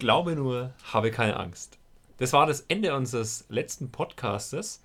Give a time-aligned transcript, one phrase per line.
[0.00, 1.78] glaube nur, habe keine Angst.
[2.18, 4.82] Das war das Ende unseres letzten Podcastes.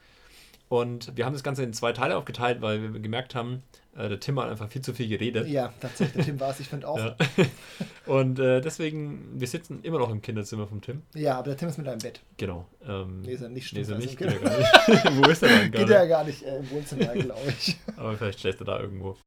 [0.69, 3.61] Und wir haben das Ganze in zwei Teile aufgeteilt, weil wir gemerkt haben,
[3.95, 5.47] äh, der Tim hat einfach viel zu viel geredet.
[5.47, 6.97] Ja, tatsächlich, der Tim war es, ich finde auch.
[6.97, 7.15] Ja.
[8.05, 11.03] Und äh, deswegen, wir sitzen immer noch im Kinderzimmer vom Tim.
[11.13, 12.19] Ja, aber der Tim ist mit einem Bett.
[12.37, 12.65] Genau.
[12.87, 13.73] Ähm, nee, ist er nicht.
[13.73, 14.17] Nee, ist er nicht.
[14.17, 14.71] Geht er gar nicht.
[15.17, 15.85] Wo ist er dann gerade?
[15.85, 17.77] Geht er gar nicht äh, im Wohnzimmer, glaube ich.
[17.95, 19.17] aber vielleicht schläft er da irgendwo.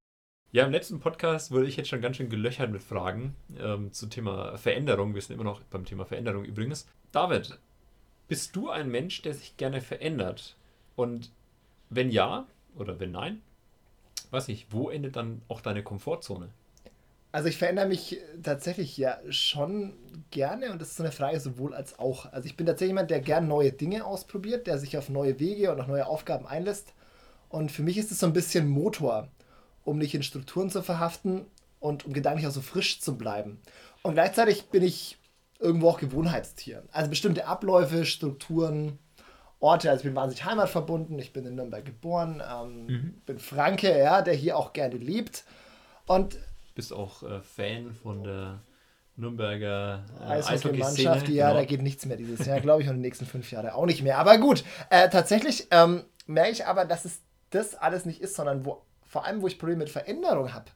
[0.50, 4.08] Ja, im letzten Podcast wurde ich jetzt schon ganz schön gelöchert mit Fragen ähm, zum
[4.08, 5.14] Thema Veränderung.
[5.14, 6.86] Wir sind immer noch beim Thema Veränderung übrigens.
[7.12, 7.58] David,
[8.28, 10.56] bist du ein Mensch, der sich gerne verändert?
[10.96, 11.32] Und
[11.90, 13.42] wenn ja oder wenn nein,
[14.30, 16.48] weiß ich, wo endet dann auch deine Komfortzone?
[17.30, 19.92] Also ich verändere mich tatsächlich ja schon
[20.30, 22.32] gerne und das ist so eine Frage sowohl als auch.
[22.32, 25.70] Also ich bin tatsächlich jemand, der gerne neue Dinge ausprobiert, der sich auf neue Wege
[25.70, 26.94] und auf neue Aufgaben einlässt.
[27.50, 29.28] Und für mich ist es so ein bisschen Motor
[29.88, 31.46] um nicht in Strukturen zu verhaften
[31.80, 33.60] und um gedanklich auch so frisch zu bleiben.
[34.02, 35.16] Und gleichzeitig bin ich
[35.58, 36.84] irgendwo auch Gewohnheitstier.
[36.92, 38.98] Also bestimmte Abläufe, Strukturen,
[39.60, 39.90] Orte.
[39.90, 41.18] Also ich bin wahnsinnig heimatverbunden.
[41.18, 43.22] Ich bin in Nürnberg geboren, ähm, mhm.
[43.26, 45.44] bin Franke, ja, der hier auch gerne lebt.
[46.06, 46.38] Und
[46.74, 48.60] bist auch äh, Fan von der
[49.16, 50.98] Nürnberger äh, Eishockey-Mannschaft.
[50.98, 51.60] Eishockey ja, genau.
[51.60, 54.02] da geht nichts mehr dieses Jahr, glaube ich, und die nächsten fünf Jahre auch nicht
[54.02, 54.18] mehr.
[54.18, 58.64] Aber gut, äh, tatsächlich ähm, merke ich aber, dass es das alles nicht ist, sondern
[58.64, 60.66] wo vor allem, wo ich Probleme mit Veränderung habe,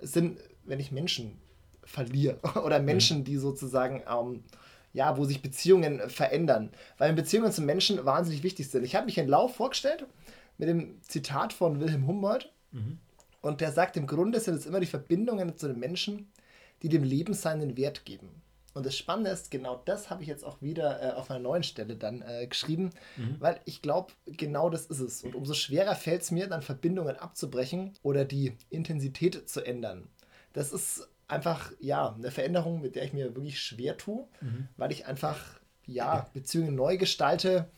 [0.00, 1.38] sind, wenn ich Menschen
[1.82, 2.78] verliere oder.
[2.78, 3.24] Menschen, mhm.
[3.24, 4.44] die sozusagen, ähm,
[4.92, 6.70] ja, wo sich Beziehungen verändern.
[6.98, 8.84] Weil Beziehungen zu Menschen wahnsinnig wichtig sind.
[8.84, 10.06] Ich habe mich in Lauf vorgestellt
[10.58, 12.52] mit dem Zitat von Wilhelm Humboldt.
[12.70, 12.98] Mhm.
[13.40, 16.30] Und der sagt, im Grunde sind es immer die Verbindungen zu den Menschen,
[16.82, 18.28] die dem Leben seinen Wert geben.
[18.74, 21.62] Und das Spannende ist, genau das habe ich jetzt auch wieder äh, auf einer neuen
[21.62, 23.36] Stelle dann äh, geschrieben, mhm.
[23.38, 25.22] weil ich glaube, genau das ist es.
[25.22, 30.08] Und umso schwerer fällt es mir, dann Verbindungen abzubrechen oder die Intensität zu ändern.
[30.52, 34.68] Das ist einfach, ja, eine Veränderung, mit der ich mir wirklich schwer tue, mhm.
[34.76, 35.38] weil ich einfach,
[35.86, 37.68] ja, Beziehungen neu gestalte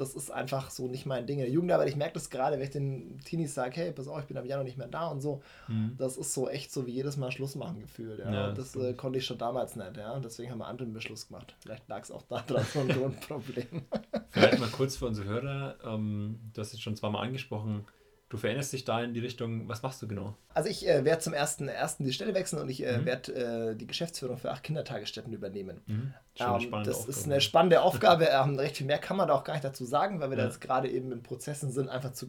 [0.00, 1.88] das ist einfach so nicht mein Ding in der Jugendarbeit.
[1.88, 4.46] Ich merke das gerade, wenn ich den Teenies sage, hey, pass auf, ich bin am
[4.46, 5.42] Januar nicht mehr da und so.
[5.68, 5.94] Mhm.
[5.98, 8.18] Das ist so echt so wie jedes Mal Schluss machen gefühlt.
[8.18, 8.32] Ja.
[8.32, 9.96] ja das äh, konnte ich schon damals nicht.
[9.96, 10.12] Ja.
[10.12, 11.54] Und deswegen haben wir anderen Beschluss gemacht.
[11.60, 13.82] Vielleicht lag es auch da dran, so ein Grundproblem.
[14.30, 15.76] Vielleicht mal kurz für unsere Hörer.
[15.84, 17.84] Ähm, du hast es schon zweimal angesprochen.
[18.30, 20.36] Du veränderst dich da in die Richtung, was machst du genau?
[20.54, 23.04] Also ich äh, werde zum ersten, ersten die Stelle wechseln und ich äh, mhm.
[23.04, 23.34] werde
[23.72, 25.80] äh, die Geschäftsführung für acht Kindertagesstätten übernehmen.
[25.86, 25.94] Mhm.
[25.94, 27.10] Ähm, das Aufgabe.
[27.10, 28.28] ist eine spannende Aufgabe.
[28.28, 30.44] Ähm, recht viel mehr kann man da auch gar nicht dazu sagen, weil wir ja.
[30.44, 32.28] da jetzt gerade eben in Prozessen sind, einfach zu,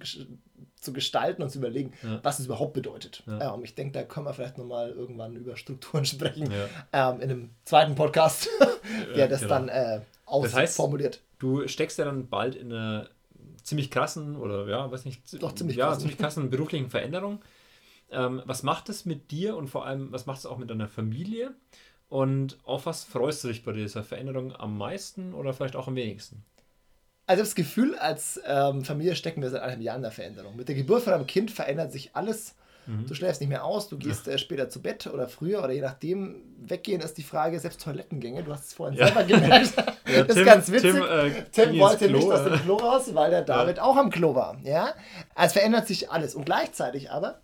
[0.76, 2.20] zu gestalten und zu überlegen, ja.
[2.24, 3.22] was es überhaupt bedeutet.
[3.28, 3.54] Ja.
[3.54, 6.52] Ähm, ich denke, da können wir vielleicht nochmal irgendwann über Strukturen sprechen.
[6.94, 8.50] Ähm, in einem zweiten Podcast,
[9.16, 9.54] der das genau.
[9.54, 11.18] dann äh, ausformuliert.
[11.18, 13.08] Das heißt, du steckst ja dann bald in eine
[13.64, 16.02] ziemlich krassen oder ja, weiß nicht, Doch, ziemlich, ja, krassen.
[16.02, 17.40] ziemlich krassen beruflichen Veränderungen.
[18.10, 20.88] Ähm, was macht es mit dir und vor allem, was macht es auch mit deiner
[20.88, 21.54] Familie?
[22.10, 25.96] Und auf was freust du dich bei dieser Veränderung am meisten oder vielleicht auch am
[25.96, 26.44] wenigsten?
[27.26, 30.58] Also das Gefühl, als ähm, Familie stecken wir seit einem Jahr in der Veränderung.
[30.58, 32.56] Mit der Geburt von einem Kind verändert sich alles
[32.88, 33.06] Mhm.
[33.08, 35.82] Du schläfst nicht mehr aus, du gehst äh, später zu Bett oder früher oder je
[35.82, 36.44] nachdem.
[36.64, 39.08] Weggehen ist die Frage, selbst Toilettengänge, du hast es vorhin ja.
[39.08, 39.74] selber gemerkt.
[40.08, 40.92] ja, das Tim, ist ganz witzig.
[40.94, 43.84] Tim, äh, Tim wollte Klo, nicht aus dem Klo raus, weil der David ja.
[43.84, 44.58] auch am Klo war.
[44.64, 44.94] Ja?
[45.34, 46.36] Also verändert sich alles.
[46.36, 47.42] Und gleichzeitig aber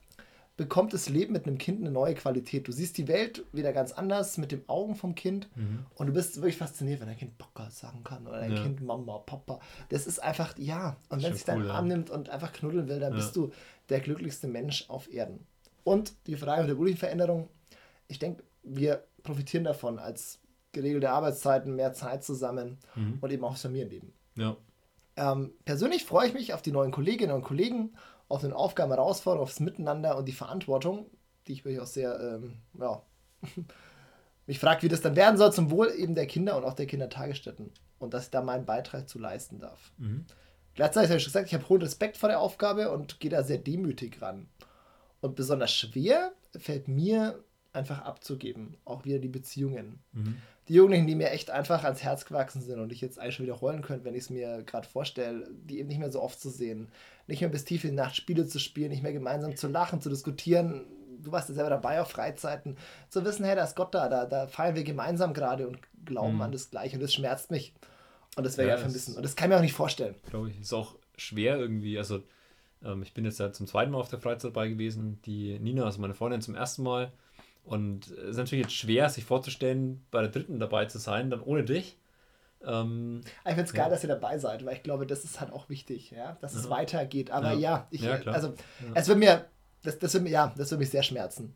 [0.57, 2.68] bekommt das Leben mit einem Kind eine neue Qualität.
[2.68, 5.85] Du siehst die Welt wieder ganz anders mit den Augen vom Kind mhm.
[5.95, 8.63] und du bist wirklich fasziniert, wenn dein Kind Bocker sagen kann oder dein ja.
[8.63, 9.59] Kind Mama, Papa.
[9.90, 10.97] Das ist einfach, ja.
[11.09, 11.73] Und wenn es cool, deinen ja.
[11.73, 13.19] Arm nimmt und einfach knuddeln will, dann ja.
[13.19, 13.51] bist du
[13.90, 15.46] der glücklichste Mensch auf Erden.
[15.84, 17.47] Und die Frage der beruflichen Veränderung,
[18.07, 20.40] ich denke, wir profitieren davon als
[20.72, 23.19] geregelte Arbeitszeiten, mehr Zeit zusammen mhm.
[23.22, 24.12] und eben auch das Familienleben.
[24.35, 24.57] Ja.
[25.16, 27.96] Ähm, persönlich freue ich mich auf die neuen Kolleginnen und Kollegen
[28.27, 31.09] auf den Aufgaben, Herausforderungen, aufs Miteinander und die Verantwortung,
[31.47, 33.01] die ich wirklich auch sehr, ähm, ja,
[34.47, 36.87] mich fragt, wie das dann werden soll zum Wohl eben der Kinder und auch der
[36.87, 39.91] Kindertagesstätten und dass ich da meinen Beitrag zu leisten darf.
[39.97, 40.25] Mhm.
[40.75, 43.43] Gleichzeitig habe ich schon gesagt, ich habe hohen Respekt vor der Aufgabe und gehe da
[43.43, 44.47] sehr demütig ran.
[45.21, 47.43] Und besonders schwer fällt mir
[47.73, 50.03] einfach abzugeben, auch wieder die Beziehungen.
[50.11, 50.37] Mhm
[50.67, 53.46] die Jugendlichen, die mir echt einfach ans Herz gewachsen sind und ich jetzt eigentlich schon
[53.46, 56.49] wiederholen könnte, wenn ich es mir gerade vorstelle, die eben nicht mehr so oft zu
[56.49, 56.90] sehen,
[57.28, 60.02] nicht mehr bis tief in die Nacht Spiele zu spielen, nicht mehr gemeinsam zu lachen,
[60.02, 60.85] zu diskutieren.
[61.23, 62.78] Du warst ja selber dabei auf Freizeiten,
[63.09, 66.35] zu wissen, hey, da ist Gott da, da, da feiern wir gemeinsam gerade und glauben
[66.35, 66.41] mhm.
[66.41, 67.73] an das Gleiche und das schmerzt mich.
[68.35, 69.16] Und das wäre ja, ja vermissen.
[69.16, 70.16] Und das kann ich mir auch nicht vorstellen.
[70.29, 71.97] Glaube ich, ist auch schwer irgendwie.
[71.97, 72.22] Also,
[72.84, 75.19] ähm, ich bin jetzt ja zum zweiten Mal auf der Freizeit dabei gewesen.
[75.25, 77.11] Die Nina, also meine Freundin, zum ersten Mal.
[77.67, 81.41] Und es ist natürlich jetzt schwer, sich vorzustellen, bei der dritten dabei zu sein, dann
[81.41, 81.97] ohne dich.
[82.66, 83.90] Ähm, ich finde es geil, ja.
[83.90, 86.61] dass ihr dabei seid, weil ich glaube, das ist halt auch wichtig, ja, dass ja.
[86.61, 87.29] es weitergeht.
[87.29, 88.53] Aber ja, ich, also
[88.93, 89.46] es wird mir,
[89.84, 91.53] das, das wird mir, ja, das wird mich sehr schmerzen.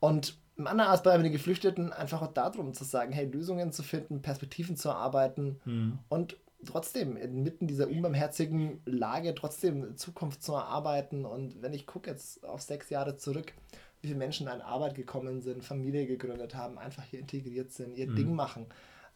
[0.00, 3.82] Und im anderen Aspekt bei den Geflüchteten einfach auch darum zu sagen, hey, Lösungen zu
[3.82, 5.98] finden, Perspektiven zu erarbeiten mhm.
[6.08, 6.36] und
[6.66, 11.24] trotzdem inmitten dieser unbarmherzigen Lage trotzdem Zukunft zu erarbeiten.
[11.24, 13.52] Und wenn ich gucke jetzt auf sechs Jahre zurück,
[14.02, 18.08] wie viele Menschen an Arbeit gekommen sind, Familie gegründet haben, einfach hier integriert sind, ihr
[18.08, 18.16] mhm.
[18.16, 18.66] Ding machen,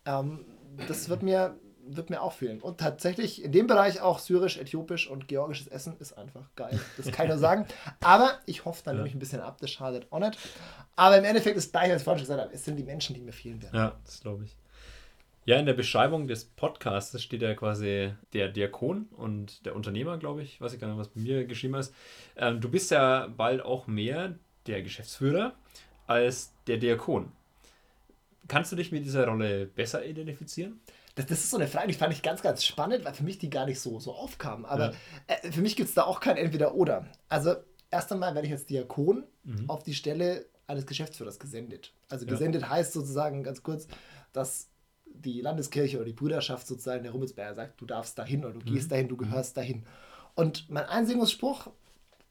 [0.06, 0.44] ähm,
[0.86, 2.60] das wird mir, wird mir auch fehlen.
[2.60, 6.78] Und tatsächlich in dem Bereich auch syrisch, äthiopisch und georgisches Essen ist einfach geil.
[6.96, 7.66] Das kann ich nur sagen.
[8.00, 8.98] Aber ich hoffe, dann ja.
[8.98, 10.38] nehme ich ein bisschen ab, das schadet auch nicht.
[10.94, 13.14] Aber im Endeffekt ist gleich, als ich vorhin schon gesagt habe, es sind die Menschen,
[13.14, 13.76] die mir fehlen werden.
[13.76, 14.56] Ja, das glaube ich.
[15.46, 20.42] Ja, in der Beschreibung des Podcasts steht ja quasi der Diakon und der Unternehmer, glaube
[20.42, 20.60] ich.
[20.60, 21.94] Weiß ich gar nicht, was bei mir geschrieben ist.
[22.36, 24.34] Ähm, du bist ja bald auch mehr
[24.66, 25.54] der Geschäftsführer
[26.06, 27.32] als der Diakon.
[28.48, 30.80] Kannst du dich mit dieser Rolle besser identifizieren?
[31.16, 33.38] Das, das ist so eine Frage, die fand ich ganz, ganz spannend, weil für mich
[33.38, 34.64] die gar nicht so, so aufkam.
[34.64, 34.96] Aber ja.
[35.26, 37.06] äh, für mich gibt es da auch kein Entweder-Oder.
[37.28, 37.56] Also,
[37.90, 39.68] erst einmal werde ich als Diakon mhm.
[39.68, 41.92] auf die Stelle eines Geschäftsführers gesendet.
[42.08, 42.68] Also, gesendet ja.
[42.68, 43.88] heißt sozusagen ganz kurz,
[44.32, 44.68] dass
[45.06, 48.74] die Landeskirche oder die Brüderschaft sozusagen der Rummelsberger sagt, du darfst dahin oder du mhm.
[48.74, 49.84] gehst dahin, du gehörst dahin.
[50.34, 51.68] Und mein Einsingungsspruch,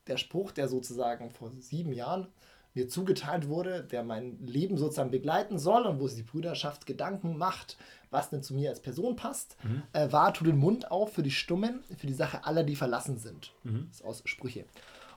[0.08, 2.28] der Spruch, der sozusagen vor sieben Jahren
[2.76, 7.38] mir zugeteilt wurde, der mein Leben sozusagen begleiten soll und wo sich die Brüderschaft Gedanken
[7.38, 7.78] macht,
[8.12, 9.84] was denn zu mir als Person passt, mhm.
[9.94, 13.18] äh, war, tu den Mund auf für die Stummen, für die Sache aller, die verlassen
[13.18, 13.54] sind.
[13.64, 13.88] Mhm.
[13.88, 14.66] Das ist aus Sprüche.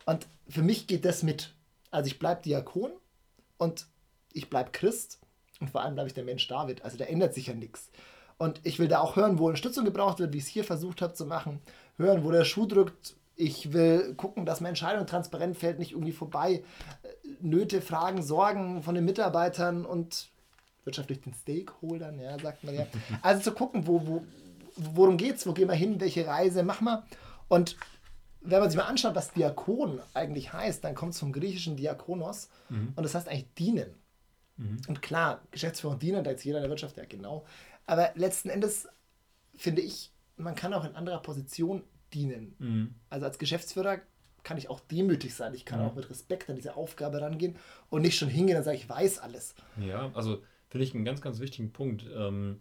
[0.06, 1.52] Und für mich geht das mit.
[1.90, 2.93] Also ich bleibe Diakon
[3.58, 3.87] und
[4.32, 5.19] ich bleibe Christ
[5.61, 6.82] und vor allem bleibe ich der Mensch David.
[6.82, 7.90] Also da ändert sich ja nichts.
[8.37, 11.02] Und ich will da auch hören, wo Unterstützung gebraucht wird, wie ich es hier versucht
[11.02, 11.61] habe zu machen.
[11.96, 13.17] Hören, wo der Schuh drückt.
[13.40, 16.64] Ich will gucken, dass meine Entscheidung transparent fällt, nicht irgendwie vorbei.
[17.02, 17.08] Äh,
[17.40, 20.29] Nöte, Fragen, Sorgen von den Mitarbeitern und
[20.85, 22.87] wirtschaftlich den Stakeholdern, ja, sagt man ja.
[23.23, 24.25] Also zu gucken, wo, wo,
[24.76, 27.05] worum geht's, wo gehen wir hin, welche Reise machen wir.
[27.49, 27.76] Und
[28.40, 32.49] wenn man sich mal anschaut, was Diakon eigentlich heißt, dann kommt es vom griechischen Diakonos
[32.69, 32.93] mhm.
[32.96, 33.94] und das heißt eigentlich dienen.
[34.56, 34.79] Mhm.
[34.88, 37.44] Und klar, Geschäftsführung dienen, da ist jeder in der Wirtschaft, ja genau.
[37.87, 38.88] Aber letzten Endes
[39.56, 41.82] finde ich, man kann auch in anderer Position
[42.15, 42.55] dienen.
[42.59, 42.95] Mhm.
[43.11, 44.01] Also als Geschäftsführer
[44.45, 45.55] kann ich auch demütig sein.
[45.55, 45.87] Ich kann mhm.
[45.87, 47.57] auch mit Respekt an diese Aufgabe rangehen
[47.91, 49.55] und nicht schon hingehen und sagen, ich weiß alles.
[49.79, 52.07] Ja, also finde ich einen ganz, ganz wichtigen Punkt.
[52.15, 52.61] Ähm,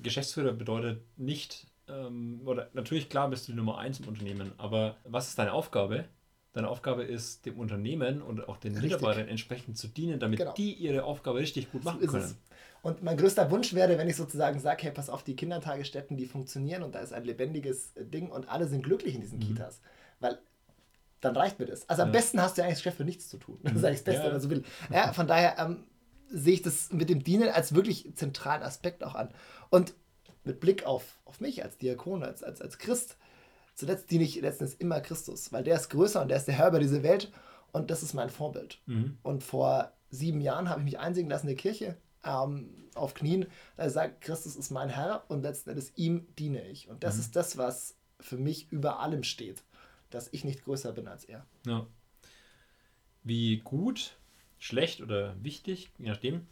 [0.00, 4.96] Geschäftsführer bedeutet nicht, ähm, oder natürlich klar bist du die Nummer eins im Unternehmen, aber
[5.04, 6.06] was ist deine Aufgabe?
[6.54, 8.92] Deine Aufgabe ist, dem Unternehmen und auch den richtig.
[8.92, 10.52] Mitarbeitern entsprechend zu dienen, damit genau.
[10.52, 12.24] die ihre Aufgabe richtig gut machen so können.
[12.24, 12.36] Es.
[12.82, 16.26] Und mein größter Wunsch wäre, wenn ich sozusagen sage, hey, pass auf, die Kindertagesstätten, die
[16.26, 19.44] funktionieren und da ist ein lebendiges Ding und alle sind glücklich in diesen mhm.
[19.44, 19.80] Kitas.
[20.18, 20.38] Weil
[21.20, 21.88] dann reicht mir das.
[21.88, 22.12] Also am ja.
[22.12, 23.60] besten hast du ja eigentlich Geschäft für nichts zu tun.
[23.62, 24.26] Das ist eigentlich das Beste, ja.
[24.26, 24.64] wenn man so will.
[24.90, 25.84] Ja, von daher ähm,
[26.28, 29.32] sehe ich das mit dem Dienen als wirklich zentralen Aspekt auch an.
[29.70, 29.94] Und
[30.42, 33.16] mit Blick auf, auf mich als Diakon, als, als, als Christ,
[33.76, 36.68] zuletzt diene ich letztens immer Christus, weil der ist größer und der ist der Herr
[36.68, 37.30] über diese Welt
[37.70, 38.80] und das ist mein Vorbild.
[38.86, 39.18] Mhm.
[39.22, 43.46] Und vor sieben Jahren habe ich mich einsingen lassen in der Kirche ähm, auf Knien,
[43.76, 46.88] da sagt, Christus ist mein Herr und letzten Endes ihm diene ich.
[46.88, 47.20] Und das mhm.
[47.20, 49.62] ist das, was für mich über allem steht,
[50.10, 51.46] dass ich nicht größer bin als er.
[51.66, 51.86] Ja.
[53.24, 54.16] Wie gut,
[54.58, 56.46] schlecht oder wichtig, je nachdem,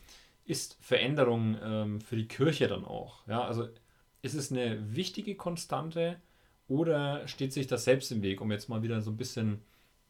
[0.45, 3.27] ist Veränderung ähm, für die Kirche dann auch.
[3.27, 3.69] Ja, also
[4.23, 6.17] ist es eine wichtige Konstante
[6.69, 9.63] oder steht sich das selbst im Weg, um jetzt mal wieder so ein bisschen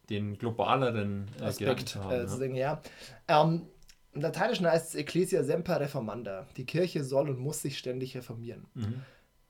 [0.09, 2.25] den globaleren äh, Aspekt zu haben?
[2.25, 2.81] Äh, zu sagen, ja.
[3.29, 3.67] Ähm,
[4.13, 6.47] Im Lateinischen heißt es Ecclesia semper reformanda.
[6.57, 8.67] Die Kirche soll und muss sich ständig reformieren.
[8.75, 9.03] Mhm.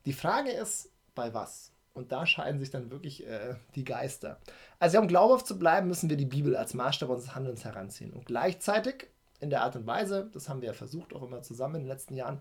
[0.04, 1.72] Die Frage ist, bei was?
[1.92, 4.38] Und da scheiden sich dann wirklich äh, die Geister.
[4.78, 8.12] Also um glaubhaft zu bleiben, müssen wir die Bibel als Maßstab unseres Handelns heranziehen.
[8.12, 9.08] Und gleichzeitig,
[9.40, 11.88] in der Art und Weise, das haben wir ja versucht auch immer zusammen in den
[11.88, 12.40] letzten Jahren,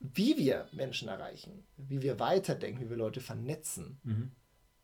[0.00, 4.32] wie wir Menschen erreichen, wie wir weiterdenken, wie wir Leute vernetzen, mhm.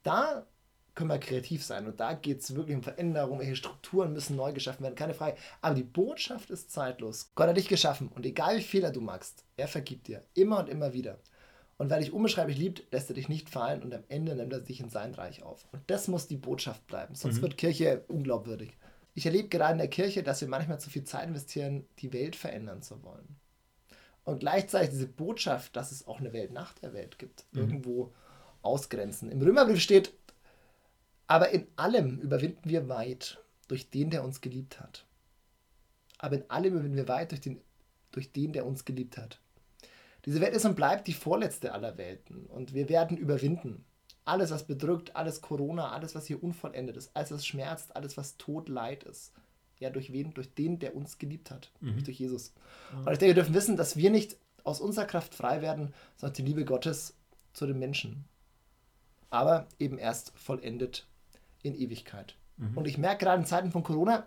[0.03, 0.47] da
[0.97, 1.87] können wir kreativ sein.
[1.87, 5.37] Und da geht es wirklich um Veränderung, welche Strukturen müssen neu geschaffen werden, keine Frage.
[5.61, 7.31] Aber die Botschaft ist zeitlos.
[7.37, 10.23] Gott hat dich geschaffen und egal wie Fehler du machst, er vergibt dir.
[10.35, 11.19] Immer und immer wieder.
[11.79, 14.65] Und weil dich unbeschreiblich liebt, lässt er dich nicht fallen und am Ende nimmt er
[14.65, 15.67] sich in sein Reich auf.
[15.73, 17.43] Und das muss die Botschaft bleiben, sonst mhm.
[17.43, 18.73] wird Kirche unglaubwürdig.
[19.15, 22.35] Ich erlebe gerade in der Kirche, dass wir manchmal zu viel Zeit investieren, die Welt
[22.35, 23.37] verändern zu wollen
[24.27, 27.61] und gleichzeitig diese Botschaft, dass es auch eine Welt nach der Welt gibt, mhm.
[27.61, 28.13] irgendwo
[28.61, 29.31] ausgrenzen.
[29.31, 30.13] Im Römerbrief steht,
[31.27, 35.07] aber in allem überwinden wir weit durch den, der uns geliebt hat.
[36.19, 37.61] Aber in allem überwinden wir weit durch den,
[38.13, 39.41] durch den, der uns geliebt hat.
[40.25, 43.85] Diese Welt ist und bleibt die vorletzte aller Welten und wir werden überwinden.
[44.25, 48.37] Alles, was bedrückt, alles Corona, alles, was hier unvollendet ist, alles, was schmerzt, alles, was
[48.37, 49.33] Tod, Leid ist,
[49.79, 50.33] ja, durch wen?
[50.33, 51.71] Durch den, der uns geliebt hat.
[51.81, 52.03] Mhm.
[52.03, 52.53] Durch Jesus.
[52.93, 56.35] Und ich denke, wir dürfen wissen, dass wir nicht aus unserer Kraft frei werden, sondern
[56.35, 57.15] die Liebe Gottes
[57.53, 58.25] zu den Menschen.
[59.31, 61.07] Aber eben erst vollendet
[61.67, 62.37] in Ewigkeit.
[62.57, 62.77] Mhm.
[62.77, 64.27] Und ich merke gerade in Zeiten von Corona,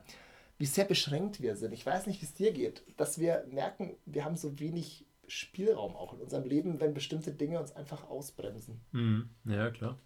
[0.58, 1.72] wie sehr beschränkt wir sind.
[1.74, 5.96] Ich weiß nicht, wie es dir geht, dass wir merken, wir haben so wenig Spielraum
[5.96, 8.82] auch in unserem Leben, wenn bestimmte Dinge uns einfach ausbremsen.
[8.92, 9.30] Mhm.
[9.46, 9.98] Ja, klar.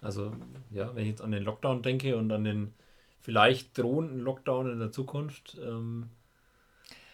[0.00, 0.32] Also,
[0.70, 2.74] ja, wenn ich jetzt an den Lockdown denke und an den
[3.20, 5.58] vielleicht drohenden Lockdown in der Zukunft.
[5.60, 6.10] Ähm,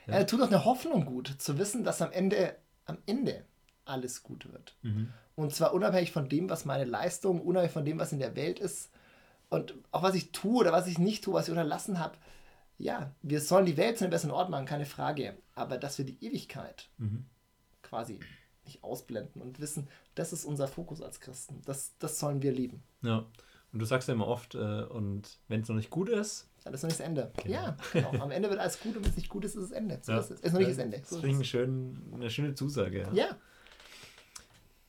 [0.06, 0.18] ja.
[0.18, 3.44] ja, tut doch eine Hoffnung gut, zu wissen, dass am Ende, am Ende
[3.87, 4.76] alles gut wird.
[4.83, 5.09] Mhm.
[5.35, 8.59] Und zwar unabhängig von dem, was meine Leistung, unabhängig von dem, was in der Welt
[8.59, 8.90] ist
[9.54, 12.16] und auch was ich tue oder was ich nicht tue, was ich unterlassen habe.
[12.78, 15.37] Ja, wir sollen die Welt zu einem besseren Ort machen, keine Frage.
[15.54, 17.26] Aber dass wir die Ewigkeit mhm.
[17.82, 18.18] quasi
[18.64, 21.61] nicht ausblenden und wissen, das ist unser Fokus als Christen.
[21.64, 22.82] Das, das sollen wir lieben.
[23.02, 23.26] Ja.
[23.73, 26.73] Und du sagst ja immer oft, äh, und wenn es noch nicht gut ist, dann
[26.73, 27.32] ist noch nicht das Ende.
[27.42, 27.54] Genau.
[27.54, 28.11] Ja, genau.
[28.23, 29.99] Am Ende wird alles gut und wenn es nicht gut ist, ist es Ende.
[30.02, 30.18] So ja.
[30.18, 30.40] ist es.
[30.40, 31.02] Ist noch nicht das Ende.
[31.04, 33.02] So das finde ich schön, eine schöne Zusage.
[33.02, 33.12] Ja.
[33.12, 33.37] ja.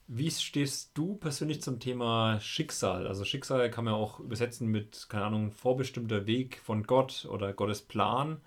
[0.08, 3.08] Wie stehst du persönlich zum Thema Schicksal?
[3.08, 7.82] Also Schicksal kann man auch übersetzen mit, keine Ahnung, vorbestimmter Weg von Gott oder Gottes
[7.82, 8.40] Plan.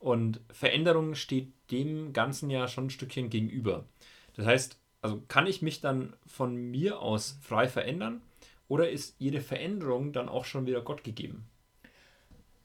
[0.00, 3.84] Und Veränderung steht dem Ganzen ja schon ein Stückchen gegenüber.
[4.34, 8.20] Das heißt, also kann ich mich dann von mir aus frei verändern
[8.66, 11.46] oder ist jede Veränderung dann auch schon wieder Gott gegeben?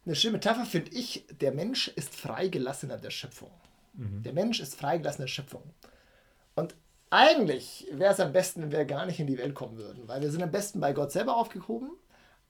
[0.05, 3.51] Eine schöne Metapher finde ich, der Mensch ist freigelassen an der Schöpfung.
[3.93, 4.23] Mhm.
[4.23, 5.63] Der Mensch ist freigelassen in der Schöpfung.
[6.55, 6.75] Und
[7.09, 10.21] eigentlich wäre es am besten, wenn wir gar nicht in die Welt kommen würden, weil
[10.21, 11.91] wir sind am besten bei Gott selber aufgehoben.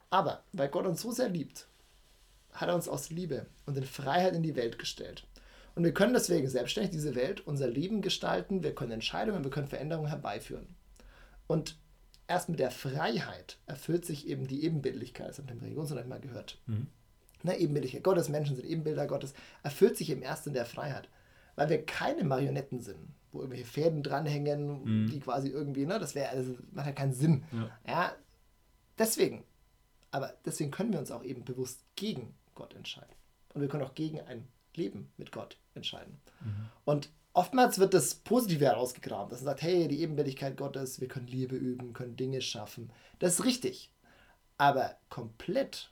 [0.09, 1.67] Aber weil Gott uns so sehr liebt,
[2.53, 5.27] hat er uns aus Liebe und in Freiheit in die Welt gestellt.
[5.75, 9.67] Und wir können deswegen selbstständig diese Welt, unser Leben gestalten, wir können Entscheidungen, wir können
[9.67, 10.67] Veränderungen herbeiführen.
[11.47, 11.77] Und
[12.27, 16.21] erst mit der Freiheit erfüllt sich eben die Ebenbildlichkeit, das haben wir im Religionsunterricht mal
[16.21, 16.59] gehört.
[16.65, 16.87] Mhm.
[17.43, 19.33] Ne, Ebenbildlichkeit Gottes, Menschen sind Ebenbilder Gottes,
[19.63, 21.09] erfüllt sich eben erst in der Freiheit.
[21.55, 25.09] Weil wir keine Marionetten sind, wo irgendwelche Fäden dranhängen, mhm.
[25.11, 27.43] die quasi irgendwie, ne, das wäre, also, macht ja keinen Sinn.
[27.51, 27.69] Ja.
[27.87, 28.15] ja,
[28.97, 29.43] deswegen,
[30.11, 33.13] aber deswegen können wir uns auch eben bewusst gegen Gott entscheiden.
[33.53, 36.19] Und wir können auch gegen ein Leben mit Gott entscheiden.
[36.41, 36.69] Mhm.
[36.85, 41.27] Und oftmals wird das Positive herausgegraben, dass man sagt, hey, die Ebenbildlichkeit Gottes, wir können
[41.27, 42.91] Liebe üben, können Dinge schaffen.
[43.19, 43.91] Das ist richtig.
[44.57, 45.91] Aber komplett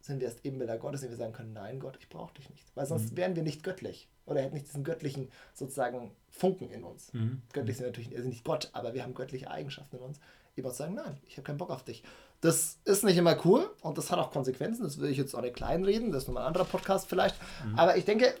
[0.00, 2.64] sind wir erst Ebenbilder Gottes, wenn wir sagen können, nein, Gott, ich brauche dich nicht.
[2.74, 3.16] Weil sonst mhm.
[3.16, 4.08] wären wir nicht göttlich.
[4.30, 7.12] Oder hätten nicht diesen göttlichen sozusagen Funken in uns.
[7.12, 7.42] Mhm.
[7.52, 10.20] Göttlich sind natürlich also nicht Gott, aber wir haben göttliche Eigenschaften in uns.
[10.56, 12.02] Eben auch sagen, nein, ich habe keinen Bock auf dich.
[12.40, 14.84] Das ist nicht immer cool und das hat auch Konsequenzen.
[14.84, 16.12] Das will ich jetzt auch nicht kleinreden.
[16.12, 17.36] Das ist nochmal ein anderer Podcast vielleicht.
[17.66, 17.78] Mhm.
[17.78, 18.34] Aber ich denke,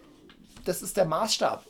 [0.64, 1.66] das ist der Maßstab.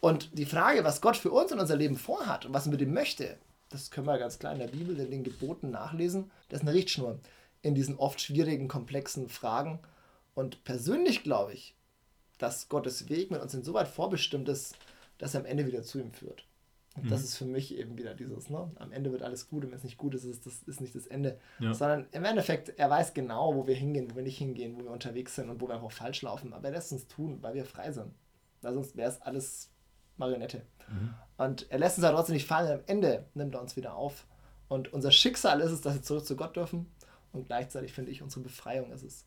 [0.00, 2.80] Und die Frage, was Gott für uns in unser Leben vorhat und was er mit
[2.80, 3.38] ihm möchte,
[3.70, 6.30] das können wir ganz klar in der Bibel, in den Geboten nachlesen.
[6.48, 7.20] Das ist eine Richtschnur
[7.62, 9.78] in diesen oft schwierigen, komplexen Fragen.
[10.34, 11.76] Und persönlich glaube ich,
[12.42, 14.76] dass Gottes Weg mit uns insoweit vorbestimmt ist,
[15.18, 16.44] dass er am Ende wieder zu ihm führt.
[16.96, 17.08] Und mhm.
[17.08, 18.70] das ist für mich eben wieder dieses, ne?
[18.76, 20.94] am Ende wird alles gut und wenn es nicht gut ist, ist das ist nicht
[20.94, 21.38] das Ende.
[21.58, 21.72] Ja.
[21.72, 24.90] Sondern im Endeffekt, er weiß genau, wo wir hingehen, wo wir nicht hingehen, wo wir
[24.90, 26.52] unterwegs sind und wo wir einfach falsch laufen.
[26.52, 28.12] Aber er lässt uns tun, weil wir frei sind.
[28.60, 29.70] Weil sonst wäre es alles
[30.18, 30.62] Marionette.
[30.88, 31.14] Mhm.
[31.38, 32.80] Und er lässt uns aber trotzdem nicht fallen.
[32.80, 34.26] Am Ende nimmt er uns wieder auf.
[34.68, 36.92] Und unser Schicksal ist es, dass wir zurück zu Gott dürfen.
[37.32, 39.26] Und gleichzeitig finde ich, unsere Befreiung ist es.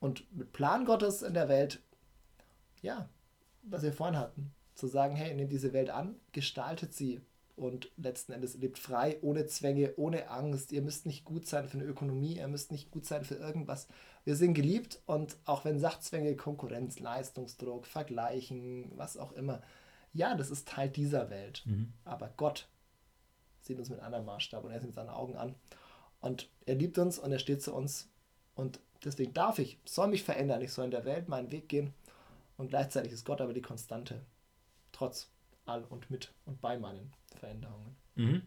[0.00, 1.80] Und mit Plan Gottes in der Welt,
[2.86, 3.08] ja,
[3.62, 7.20] was wir vorhin hatten, zu sagen, hey, nehmt diese Welt an, gestaltet sie
[7.56, 10.72] und letzten Endes lebt frei, ohne Zwänge, ohne Angst.
[10.72, 13.88] Ihr müsst nicht gut sein für eine Ökonomie, ihr müsst nicht gut sein für irgendwas.
[14.24, 19.62] Wir sind geliebt und auch wenn Sachzwänge, Konkurrenz, Leistungsdruck, Vergleichen, was auch immer,
[20.12, 21.62] ja, das ist Teil dieser Welt.
[21.64, 21.92] Mhm.
[22.04, 22.68] Aber Gott
[23.62, 25.54] sieht uns mit einem Maßstab und er sieht mit seinen Augen an.
[26.20, 28.08] Und er liebt uns und er steht zu uns.
[28.54, 31.94] Und deswegen darf ich, soll mich verändern, ich soll in der Welt meinen Weg gehen.
[32.56, 34.24] Und gleichzeitig ist Gott aber die Konstante
[34.92, 35.30] trotz
[35.66, 37.96] all und mit und bei meinen Veränderungen.
[38.14, 38.42] Mhm.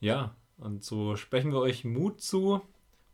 [0.00, 2.60] Ja, und so sprechen wir euch Mut zu,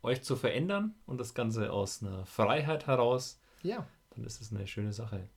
[0.03, 3.39] euch zu verändern und das Ganze aus einer Freiheit heraus.
[3.63, 3.87] Ja.
[4.09, 5.29] Dann ist es eine schöne Sache.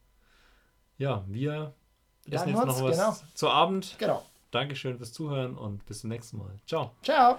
[0.98, 1.74] Ja, wir
[2.28, 3.16] essen jetzt noch was genau.
[3.34, 3.96] zu Abend.
[3.98, 4.24] Genau.
[4.50, 6.58] Dankeschön fürs Zuhören und bis zum nächsten Mal.
[6.66, 6.92] Ciao.
[7.02, 7.38] Ciao.